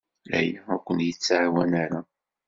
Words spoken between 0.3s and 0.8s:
Aya ur